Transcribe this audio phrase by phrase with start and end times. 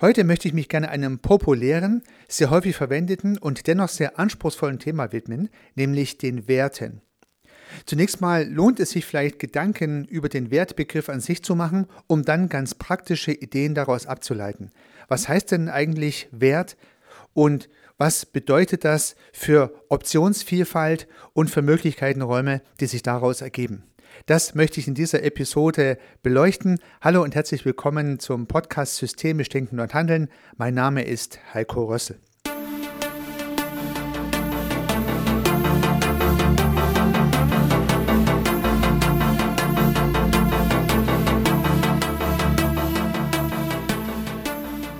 [0.00, 5.12] Heute möchte ich mich gerne einem populären, sehr häufig verwendeten und dennoch sehr anspruchsvollen Thema
[5.12, 7.00] widmen, nämlich den Werten.
[7.86, 12.24] Zunächst mal lohnt es sich vielleicht Gedanken über den Wertbegriff an sich zu machen, um
[12.24, 14.70] dann ganz praktische Ideen daraus abzuleiten.
[15.08, 16.76] Was heißt denn eigentlich Wert
[17.32, 23.84] und was bedeutet das für Optionsvielfalt und für Möglichkeitenräume, die sich daraus ergeben?
[24.26, 26.78] Das möchte ich in dieser Episode beleuchten.
[27.00, 30.28] Hallo und herzlich willkommen zum Podcast Systemisch Denken und Handeln.
[30.56, 32.18] Mein Name ist Heiko Rössel.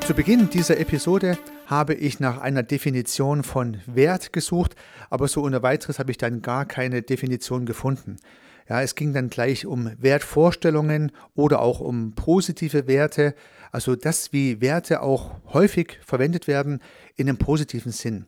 [0.07, 4.77] Zu Beginn dieser Episode habe ich nach einer Definition von Wert gesucht,
[5.09, 8.19] aber so ohne weiteres habe ich dann gar keine Definition gefunden.
[8.69, 13.35] Ja, es ging dann gleich um Wertvorstellungen oder auch um positive Werte,
[13.73, 16.81] also das, wie Werte auch häufig verwendet werden
[17.17, 18.27] in einem positiven Sinn.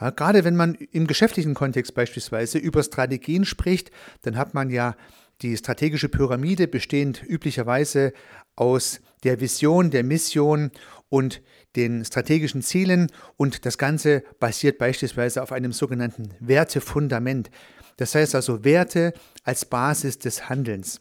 [0.00, 3.90] Ja, gerade wenn man im geschäftlichen Kontext beispielsweise über Strategien spricht,
[4.22, 4.94] dann hat man ja
[5.42, 8.12] die strategische Pyramide bestehend üblicherweise
[8.56, 10.70] aus der Vision, der Mission
[11.08, 11.42] und
[11.76, 17.50] den strategischen Zielen und das Ganze basiert beispielsweise auf einem sogenannten Wertefundament.
[17.96, 19.12] Das heißt also Werte
[19.44, 21.00] als Basis des Handelns.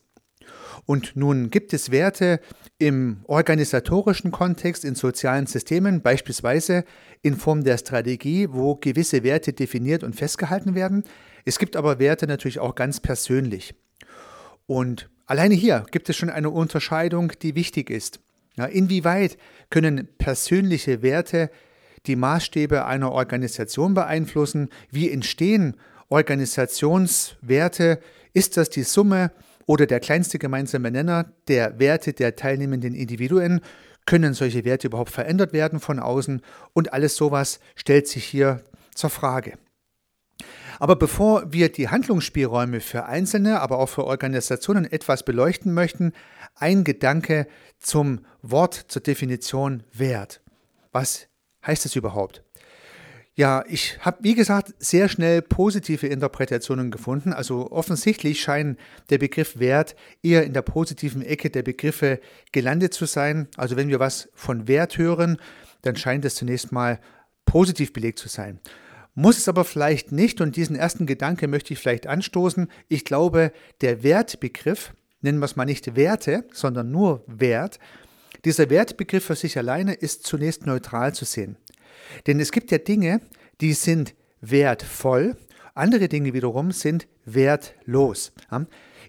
[0.85, 2.39] Und nun gibt es Werte
[2.77, 6.83] im organisatorischen Kontext, in sozialen Systemen, beispielsweise
[7.21, 11.03] in Form der Strategie, wo gewisse Werte definiert und festgehalten werden.
[11.45, 13.75] Es gibt aber Werte natürlich auch ganz persönlich.
[14.67, 18.19] Und alleine hier gibt es schon eine Unterscheidung, die wichtig ist.
[18.57, 19.37] Ja, inwieweit
[19.69, 21.49] können persönliche Werte
[22.05, 24.69] die Maßstäbe einer Organisation beeinflussen?
[24.91, 25.75] Wie entstehen
[26.09, 27.99] Organisationswerte?
[28.33, 29.31] Ist das die Summe
[29.65, 33.61] oder der kleinste gemeinsame Nenner der Werte der teilnehmenden Individuen?
[34.05, 36.41] Können solche Werte überhaupt verändert werden von außen?
[36.73, 38.61] Und alles sowas stellt sich hier
[38.93, 39.57] zur Frage.
[40.79, 46.13] Aber bevor wir die Handlungsspielräume für Einzelne, aber auch für Organisationen etwas beleuchten möchten,
[46.55, 47.47] ein Gedanke
[47.79, 50.41] zum Wort, zur Definition Wert.
[50.91, 51.27] Was
[51.65, 52.44] heißt es überhaupt?
[53.37, 57.33] Ja, ich habe, wie gesagt, sehr schnell positive Interpretationen gefunden.
[57.33, 58.79] Also offensichtlich scheint
[59.09, 62.21] der Begriff Wert eher in der positiven Ecke der Begriffe
[62.53, 63.49] gelandet zu sein.
[63.57, 65.37] Also wenn wir was von Wert hören,
[65.81, 67.01] dann scheint es zunächst mal
[67.43, 68.61] positiv belegt zu sein.
[69.15, 72.69] Muss es aber vielleicht nicht und diesen ersten Gedanke möchte ich vielleicht anstoßen.
[72.87, 77.79] Ich glaube, der Wertbegriff, nennen wir es mal nicht Werte, sondern nur Wert,
[78.45, 81.57] dieser Wertbegriff für sich alleine ist zunächst neutral zu sehen.
[82.27, 83.21] Denn es gibt ja Dinge,
[83.61, 85.35] die sind wertvoll,
[85.73, 88.31] andere Dinge wiederum sind wertlos.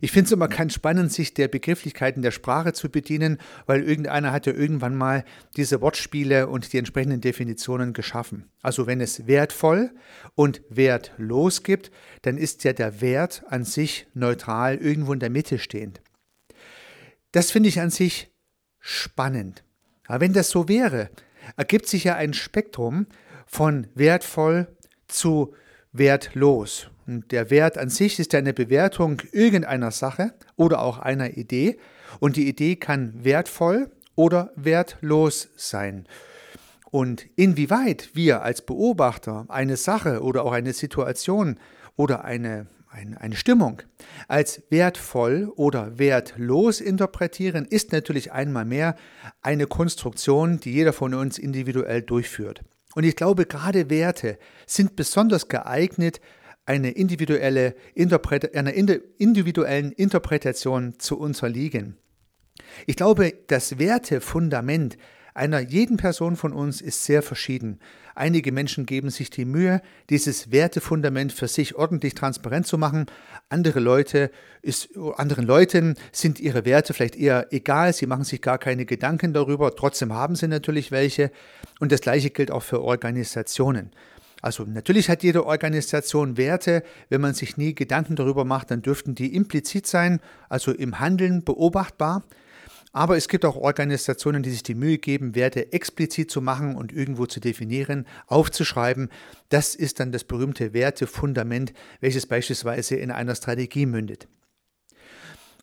[0.01, 4.33] Ich finde es immer ganz spannend, sich der Begrifflichkeiten der Sprache zu bedienen, weil irgendeiner
[4.33, 5.25] hat ja irgendwann mal
[5.57, 8.51] diese Wortspiele und die entsprechenden Definitionen geschaffen.
[8.63, 9.93] Also wenn es wertvoll
[10.35, 11.91] und wertlos gibt,
[12.23, 16.01] dann ist ja der Wert an sich neutral irgendwo in der Mitte stehend.
[17.33, 18.33] Das finde ich an sich
[18.81, 19.65] spannend.
[20.07, 21.11] Aber wenn das so wäre,
[21.57, 23.07] ergibt sich ja ein Spektrum
[23.47, 24.69] von wertvoll
[25.09, 25.55] zu
[25.93, 26.89] wertlos.
[27.07, 31.79] Und der Wert an sich ist ja eine Bewertung irgendeiner Sache oder auch einer Idee.
[32.19, 36.07] Und die Idee kann wertvoll oder wertlos sein.
[36.91, 41.59] Und inwieweit wir als Beobachter eine Sache oder auch eine Situation
[41.97, 43.83] oder eine, eine, eine Stimmung
[44.27, 48.97] als wertvoll oder wertlos interpretieren, ist natürlich einmal mehr
[49.43, 52.63] eine Konstruktion, die jeder von uns individuell durchführt.
[52.95, 56.21] Und ich glaube, gerade Werte sind besonders geeignet,
[56.65, 61.99] eine individuelle einer individuellen Interpretation zu unterliegen.
[62.87, 64.97] Ich glaube, das Wertefundament
[65.37, 67.79] einer jeden Person von uns ist sehr verschieden.
[68.15, 73.07] Einige Menschen geben sich die Mühe, dieses Wertefundament für sich ordentlich transparent zu machen.
[73.51, 74.31] Andere Leute
[74.63, 77.93] ist, anderen Leuten sind ihre Werte vielleicht eher egal.
[77.93, 79.77] Sie machen sich gar keine Gedanken darüber.
[79.77, 81.31] Trotzdem haben sie natürlich welche.
[81.81, 83.91] Und das Gleiche gilt auch für Organisationen.
[84.41, 86.83] Also natürlich hat jede Organisation Werte.
[87.11, 91.45] Wenn man sich nie Gedanken darüber macht, dann dürften die implizit sein, also im Handeln
[91.45, 92.23] beobachtbar.
[92.97, 96.95] Aber es gibt auch Organisationen, die sich die Mühe geben, Werte explizit zu machen und
[96.95, 99.11] irgendwo zu definieren, aufzuschreiben.
[99.51, 104.29] Das ist dann das berühmte Wertefundament, welches beispielsweise in einer Strategie mündet.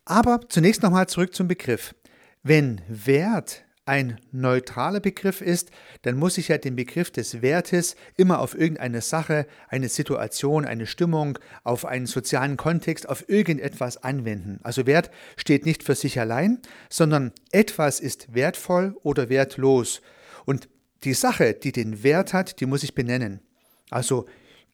[0.05, 1.95] Aber zunächst nochmal zurück zum Begriff.
[2.43, 5.69] Wenn Wert ein neutraler Begriff ist,
[6.03, 10.87] dann muss ich ja den Begriff des Wertes immer auf irgendeine Sache, eine Situation, eine
[10.87, 14.59] Stimmung, auf einen sozialen Kontext, auf irgendetwas anwenden.
[14.63, 16.59] Also Wert steht nicht für sich allein,
[16.89, 20.01] sondern etwas ist wertvoll oder wertlos.
[20.45, 20.69] Und
[21.03, 23.41] die Sache, die den Wert hat, die muss ich benennen.
[23.89, 24.25] Also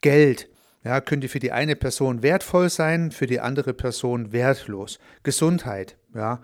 [0.01, 0.49] Geld
[0.83, 4.99] ja, könnte für die eine Person wertvoll sein, für die andere Person wertlos.
[5.23, 6.41] Gesundheit, ja,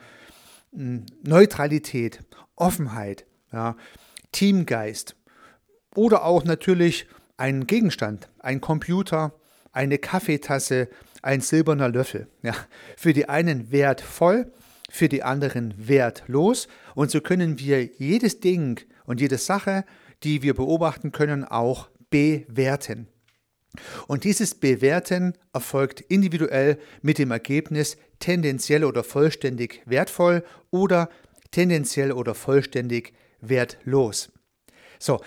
[0.75, 2.19] Neutralität,
[2.55, 3.75] Offenheit, ja,
[4.31, 5.15] Teamgeist
[5.95, 7.07] oder auch natürlich
[7.37, 9.33] ein Gegenstand, ein Computer,
[9.71, 10.89] eine Kaffeetasse,
[11.21, 12.27] ein silberner Löffel.
[12.43, 12.53] Ja,
[12.97, 14.51] für die einen wertvoll,
[14.89, 16.67] für die anderen wertlos.
[16.93, 19.85] Und so können wir jedes Ding und jede Sache,
[20.23, 23.07] die wir beobachten können, auch bewerten.
[24.07, 31.09] Und dieses Bewerten erfolgt individuell mit dem Ergebnis tendenziell oder vollständig wertvoll oder
[31.51, 34.31] tendenziell oder vollständig wertlos.
[34.99, 35.21] So,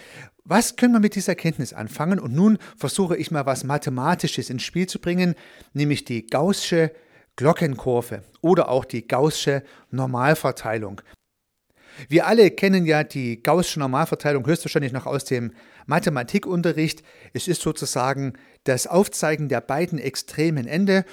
[0.45, 2.19] was können wir mit dieser Erkenntnis anfangen?
[2.19, 5.35] Und nun versuche ich mal was Mathematisches ins Spiel zu bringen,
[5.75, 6.93] nämlich die Gaußsche
[7.37, 11.03] Glockenkurve oder auch die Gaußsche Normalverteilung.
[12.09, 15.53] Wir alle kennen ja die Gaußsche Normalverteilung höchstwahrscheinlich noch aus dem
[15.87, 17.03] Mathematikunterricht.
[17.33, 18.35] Es ist sozusagen
[18.65, 21.05] das Aufzeigen der beiden extremen Ende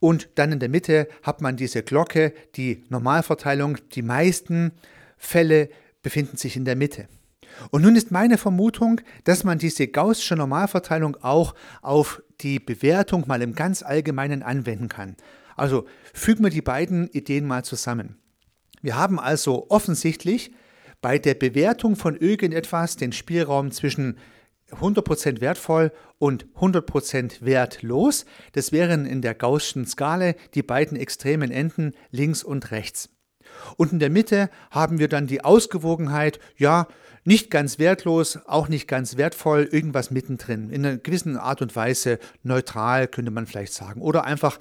[0.00, 3.78] und dann in der Mitte hat man diese Glocke, die Normalverteilung.
[3.94, 4.72] Die meisten
[5.16, 5.70] Fälle
[6.02, 7.08] befinden sich in der Mitte.
[7.70, 13.40] Und nun ist meine Vermutung, dass man diese gaußsche Normalverteilung auch auf die Bewertung mal
[13.40, 15.16] im ganz Allgemeinen anwenden kann.
[15.56, 18.18] Also fügen wir die beiden Ideen mal zusammen.
[18.84, 20.52] Wir haben also offensichtlich
[21.00, 24.18] bei der Bewertung von irgendetwas den Spielraum zwischen
[24.72, 28.26] 100% wertvoll und 100% wertlos.
[28.52, 33.08] Das wären in der Gaußschen Skala die beiden extremen Enden links und rechts.
[33.78, 36.86] Und in der Mitte haben wir dann die Ausgewogenheit, ja,
[37.24, 40.68] nicht ganz wertlos, auch nicht ganz wertvoll, irgendwas mittendrin.
[40.68, 44.02] In einer gewissen Art und Weise neutral, könnte man vielleicht sagen.
[44.02, 44.58] Oder einfach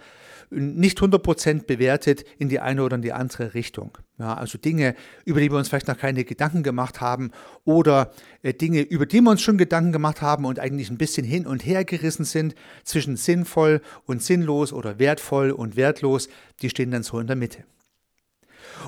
[0.50, 3.98] nicht 100% bewertet in die eine oder in die andere Richtung.
[4.19, 4.95] Ja, also Dinge,
[5.25, 7.31] über die wir uns vielleicht noch keine Gedanken gemacht haben
[7.66, 8.12] oder
[8.42, 11.48] äh, Dinge, über die wir uns schon Gedanken gemacht haben und eigentlich ein bisschen hin
[11.48, 16.30] und her gerissen sind zwischen sinnvoll und sinnlos oder wertvoll und wertlos,
[16.62, 17.63] die stehen dann so in der Mitte.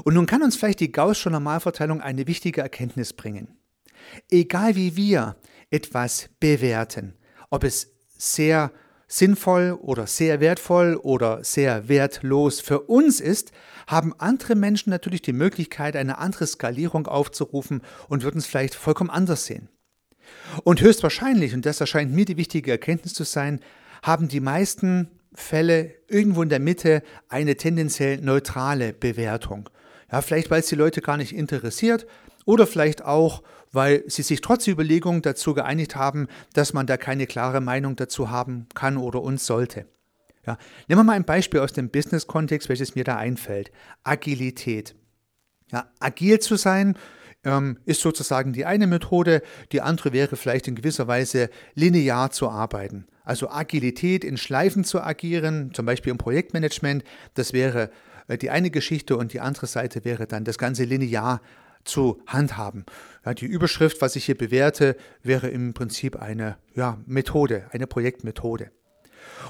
[0.04, 3.48] Und nun kann uns vielleicht die Gaußsche Normalverteilung eine wichtige Erkenntnis bringen.
[4.30, 5.36] Egal wie wir
[5.72, 7.14] etwas bewerten,
[7.50, 8.72] ob es sehr
[9.08, 13.52] sinnvoll oder sehr wertvoll oder sehr wertlos für uns ist,
[13.88, 19.10] haben andere Menschen natürlich die Möglichkeit, eine andere Skalierung aufzurufen und würden es vielleicht vollkommen
[19.10, 19.70] anders sehen.
[20.64, 23.60] Und höchstwahrscheinlich, und das erscheint mir die wichtige Erkenntnis zu sein,
[24.02, 29.70] haben die meisten Fälle irgendwo in der Mitte eine tendenziell neutrale Bewertung.
[30.12, 32.08] Ja, vielleicht weil es die Leute gar nicht interessiert
[32.46, 33.44] oder vielleicht auch,
[33.76, 37.96] weil sie sich trotz der Überlegung dazu geeinigt haben, dass man da keine klare Meinung
[37.96, 39.86] dazu haben kann oder uns sollte.
[40.46, 40.58] Ja,
[40.88, 43.72] nehmen wir mal ein Beispiel aus dem Business-Kontext, welches mir da einfällt.
[44.04, 44.96] Agilität.
[45.72, 46.96] Ja, agil zu sein
[47.44, 49.42] ähm, ist sozusagen die eine Methode,
[49.72, 53.08] die andere wäre vielleicht in gewisser Weise linear zu arbeiten.
[53.24, 57.90] Also Agilität in Schleifen zu agieren, zum Beispiel im Projektmanagement, das wäre
[58.28, 61.42] äh, die eine Geschichte und die andere Seite wäre dann das Ganze linear
[61.86, 62.86] zu handhaben.
[63.26, 68.72] Ja, die Überschrift, was ich hier bewerte, wäre im Prinzip eine ja, Methode, eine Projektmethode.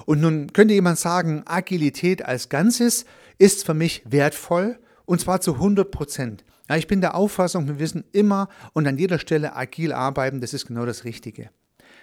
[0.05, 3.05] Und nun könnte jemand sagen, Agilität als Ganzes
[3.37, 6.45] ist für mich wertvoll und zwar zu 100 Prozent.
[6.69, 10.53] Ja, ich bin der Auffassung, wir wissen immer und an jeder Stelle agil arbeiten, das
[10.53, 11.49] ist genau das Richtige.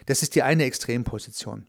[0.07, 1.67] Das ist die eine Extremposition.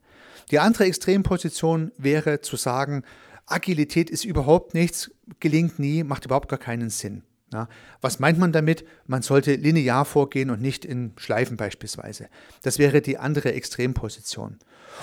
[0.51, 3.03] Die andere Extremposition wäre zu sagen,
[3.45, 7.23] Agilität ist überhaupt nichts, gelingt nie, macht überhaupt gar keinen Sinn.
[7.53, 7.69] Ja,
[8.01, 8.83] was meint man damit?
[9.05, 12.27] Man sollte linear vorgehen und nicht in Schleifen beispielsweise.
[12.63, 14.57] Das wäre die andere Extremposition.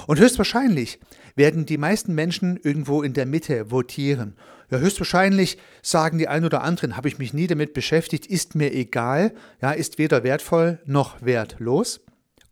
[0.06, 1.00] Und höchstwahrscheinlich
[1.36, 4.34] werden die meisten Menschen irgendwo in der Mitte votieren.
[4.70, 8.72] Ja, höchstwahrscheinlich sagen die einen oder anderen, habe ich mich nie damit beschäftigt, ist mir
[8.72, 12.00] egal, ja, ist weder wertvoll noch wertlos.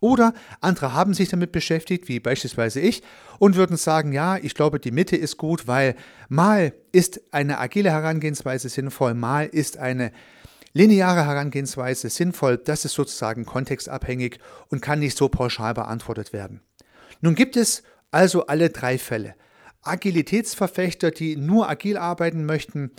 [0.01, 3.03] Oder andere haben sich damit beschäftigt, wie beispielsweise ich,
[3.39, 5.97] und würden sagen, ja, ich glaube, die Mitte ist gut, weil
[6.29, 10.13] mal ist eine agile Herangehensweise sinnvoll, mal ist eine
[10.73, 12.59] lineare Herangehensweise sinnvoll.
[12.59, 14.39] Das ist sozusagen kontextabhängig
[14.69, 16.61] und kann nicht so pauschal beantwortet werden.
[17.21, 19.35] Nun gibt es also alle drei Fälle.
[19.83, 22.91] Agilitätsverfechter, die nur agil arbeiten möchten,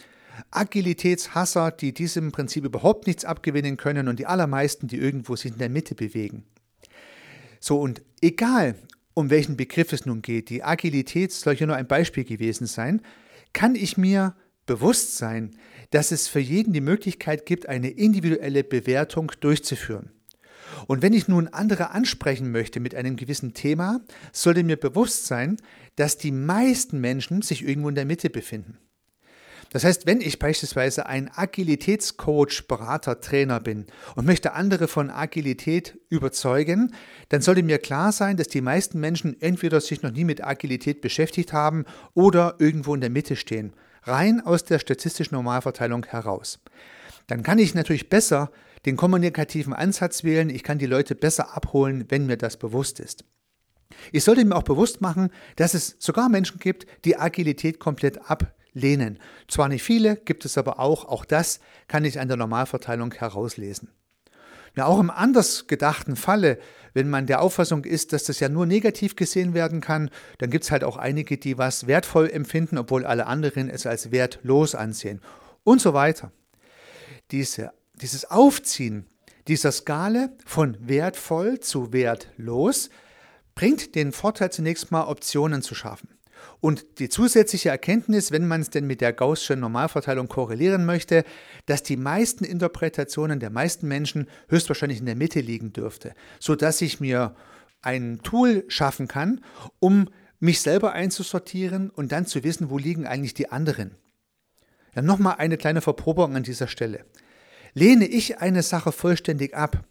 [0.52, 5.58] Agilitätshasser, die diesem Prinzip überhaupt nichts abgewinnen können und die allermeisten, die irgendwo sich in
[5.58, 6.46] der Mitte bewegen.
[7.60, 8.76] So, und egal,
[9.14, 13.02] um welchen Begriff es nun geht, die Agilität soll hier nur ein Beispiel gewesen sein,
[13.54, 14.36] kann ich mir
[14.66, 15.56] bewusst sein,
[15.90, 20.12] dass es für jeden die Möglichkeit gibt, eine individuelle Bewertung durchzuführen.
[20.88, 24.02] Und wenn ich nun andere ansprechen möchte mit einem gewissen Thema,
[24.32, 25.58] sollte mir bewusst sein,
[25.96, 28.78] dass die meisten Menschen sich irgendwo in der Mitte befinden.
[29.72, 33.86] Das heißt, wenn ich beispielsweise ein Agilitätscoach, Berater, Trainer bin
[34.16, 36.94] und möchte andere von Agilität überzeugen,
[37.30, 41.02] dann sollte mir klar sein, dass die meisten Menschen entweder sich noch nie mit Agilität
[41.02, 41.86] beschäftigt haben
[42.16, 43.74] oder irgendwo in der Mitte stehen,
[44.04, 46.60] rein aus der statistischen Normalverteilung heraus.
[47.28, 48.52] Dann kann ich natürlich besser
[48.86, 53.24] den kommunikativen Ansatz wählen, ich kann die Leute besser abholen, wenn mir das bewusst ist.
[54.12, 58.30] Ich sollte mir auch bewusst machen, dass es sogar Menschen gibt, die Agilität komplett
[58.70, 59.20] ablehnen.
[59.48, 63.90] Zwar nicht viele, gibt es aber auch, auch das kann ich an der Normalverteilung herauslesen.
[64.76, 66.60] Ja, auch im anders gedachten Falle,
[66.94, 70.64] wenn man der Auffassung ist, dass das ja nur negativ gesehen werden kann, dann gibt
[70.64, 75.22] es halt auch einige, die was wertvoll empfinden, obwohl alle anderen es als wertlos ansehen
[75.64, 76.32] und so weiter.
[77.32, 79.08] Diese, dieses Aufziehen
[79.48, 82.92] dieser Skala von wertvoll zu wertlos
[83.56, 86.19] bringt den Vorteil zunächst mal Optionen zu schaffen.
[86.60, 91.24] Und die zusätzliche Erkenntnis, wenn man es denn mit der Gaußschen Normalverteilung korrelieren möchte,
[91.66, 97.00] dass die meisten Interpretationen der meisten Menschen höchstwahrscheinlich in der Mitte liegen dürfte, sodass ich
[97.00, 97.36] mir
[97.82, 99.42] ein Tool schaffen kann,
[99.80, 103.96] um mich selber einzusortieren und dann zu wissen, wo liegen eigentlich die anderen.
[104.96, 107.06] Ja, nochmal eine kleine Verprobung an dieser Stelle.
[107.74, 109.84] Lehne ich eine Sache vollständig ab,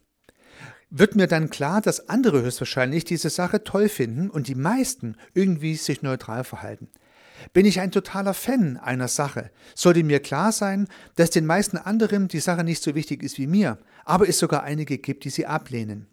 [0.89, 5.75] wird mir dann klar, dass andere höchstwahrscheinlich diese Sache toll finden und die meisten irgendwie
[5.75, 6.89] sich neutral verhalten.
[7.53, 12.27] Bin ich ein totaler Fan einer Sache, sollte mir klar sein, dass den meisten anderen
[12.27, 15.45] die Sache nicht so wichtig ist wie mir, aber es sogar einige gibt, die sie
[15.45, 16.07] ablehnen.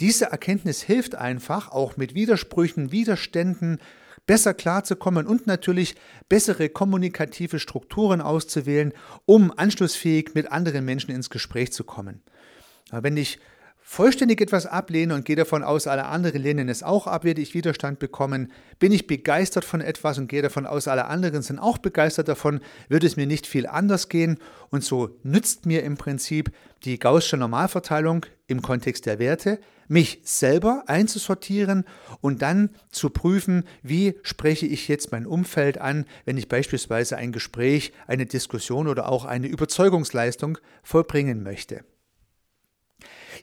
[0.00, 3.78] Diese Erkenntnis hilft einfach, auch mit Widersprüchen, Widerständen
[4.26, 5.94] besser klarzukommen und natürlich
[6.28, 8.92] bessere kommunikative Strukturen auszuwählen,
[9.24, 12.22] um anschlussfähig mit anderen Menschen ins Gespräch zu kommen.
[12.90, 13.38] Wenn ich
[13.88, 17.54] vollständig etwas ablehne und gehe davon aus, alle anderen lehnen es auch ab, werde ich
[17.54, 18.50] Widerstand bekommen.
[18.80, 22.60] Bin ich begeistert von etwas und gehe davon aus, alle anderen sind auch begeistert davon,
[22.88, 24.38] wird es mir nicht viel anders gehen.
[24.70, 26.50] Und so nützt mir im Prinzip
[26.84, 31.84] die Gaußsche Normalverteilung im Kontext der Werte, mich selber einzusortieren
[32.20, 37.30] und dann zu prüfen, wie spreche ich jetzt mein Umfeld an, wenn ich beispielsweise ein
[37.30, 41.84] Gespräch, eine Diskussion oder auch eine Überzeugungsleistung vollbringen möchte.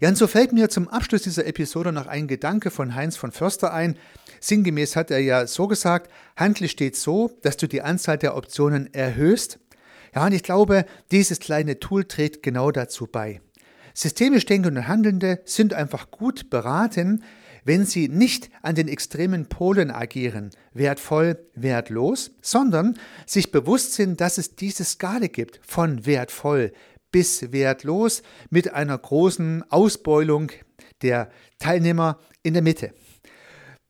[0.03, 3.31] Ja, und so fällt mir zum Abschluss dieser Episode noch ein Gedanke von Heinz von
[3.31, 3.95] Förster ein.
[4.41, 8.93] Sinngemäß hat er ja so gesagt, handle steht so, dass du die Anzahl der Optionen
[8.93, 9.59] erhöhst.
[10.13, 13.39] Ja, und ich glaube, dieses kleine Tool trägt genau dazu bei.
[13.93, 17.23] Systemisch Denkende und Handelnde sind einfach gut beraten,
[17.63, 24.37] wenn sie nicht an den extremen Polen agieren, wertvoll, wertlos, sondern sich bewusst sind, dass
[24.37, 26.73] es diese Skala gibt von wertvoll,
[27.13, 30.51] bis wertlos mit einer großen Ausbeulung
[31.01, 31.29] der
[31.59, 32.93] Teilnehmer in der Mitte.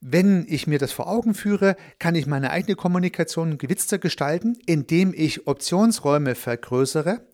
[0.02, 5.14] Wenn ich mir das vor Augen führe, kann ich meine eigene Kommunikation gewitzter gestalten, indem
[5.16, 7.26] ich Optionsräume vergrößere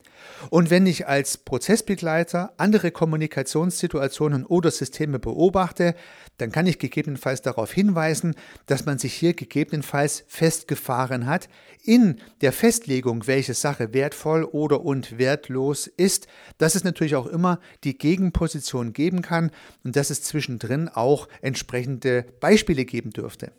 [0.50, 5.96] und wenn ich als Prozessbegleiter andere Kommunikationssituationen oder Systeme beobachte,
[6.38, 11.50] dann kann ich gegebenenfalls darauf hinweisen, dass man sich hier gegebenenfalls festgefahren hat
[11.84, 17.60] in der Festlegung, welche Sache wertvoll oder und wertlos ist, dass es natürlich auch immer
[17.84, 19.52] die Gegenposition geben kann
[19.84, 23.52] und dass es zwischendrin auch entsprechende Beispiele geben dürfte.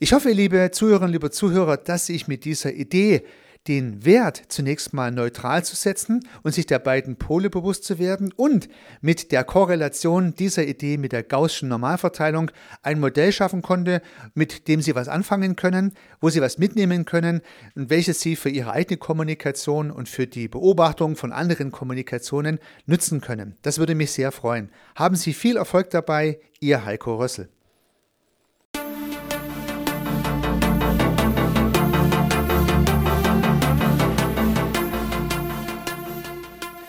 [0.00, 3.24] Ich hoffe, liebe Zuhörerinnen, liebe Zuhörer, dass ich mit dieser Idee
[3.68, 8.32] den Wert zunächst mal neutral zu setzen und sich der beiden Pole bewusst zu werden
[8.34, 8.68] und
[9.00, 12.50] mit der Korrelation dieser Idee mit der Gaußschen Normalverteilung
[12.82, 14.00] ein Modell schaffen konnte,
[14.34, 17.42] mit dem Sie was anfangen können, wo Sie was mitnehmen können
[17.74, 23.20] und welches Sie für Ihre eigene Kommunikation und für die Beobachtung von anderen Kommunikationen nutzen
[23.20, 23.56] können.
[23.62, 24.70] Das würde mich sehr freuen.
[24.96, 27.50] Haben Sie viel Erfolg dabei, Ihr Heiko Rössel.